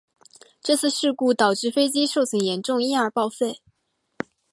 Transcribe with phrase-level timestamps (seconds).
[0.63, 3.61] 这次事故导致飞机受损严重因而报废。